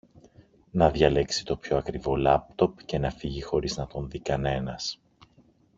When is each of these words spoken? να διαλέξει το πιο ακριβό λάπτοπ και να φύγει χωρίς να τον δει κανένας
να 0.71 0.89
διαλέξει 0.89 1.45
το 1.45 1.55
πιο 1.57 1.77
ακριβό 1.77 2.15
λάπτοπ 2.15 2.83
και 2.85 2.97
να 2.97 3.11
φύγει 3.11 3.41
χωρίς 3.41 3.77
να 3.77 3.87
τον 3.87 4.09
δει 4.09 4.19
κανένας 4.19 4.99